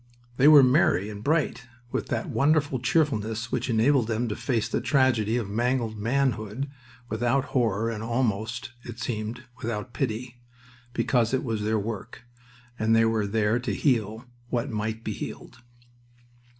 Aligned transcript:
They 0.37 0.47
were 0.47 0.63
merry 0.63 1.11
and 1.11 1.23
bright 1.23 1.67
with 1.91 2.07
that 2.07 2.27
wonderful 2.27 2.79
cheerfulness 2.79 3.51
which 3.51 3.69
enabled 3.69 4.07
them 4.07 4.27
to 4.29 4.35
face 4.35 4.67
the 4.67 4.81
tragedy 4.81 5.37
of 5.37 5.47
mangled 5.47 5.95
manhood 5.95 6.71
without 7.07 7.43
horror, 7.53 7.91
and 7.91 8.01
almost, 8.01 8.71
it 8.83 8.97
seemed, 8.97 9.43
without 9.61 9.93
pity, 9.93 10.41
because 10.93 11.35
it 11.35 11.43
was 11.43 11.61
their 11.61 11.77
work, 11.77 12.23
and 12.79 12.95
they 12.95 13.05
were 13.05 13.27
there 13.27 13.59
to 13.59 13.75
heal 13.75 14.25
what 14.49 14.71
might 14.71 15.03
be 15.03 15.13
healed. 15.13 15.59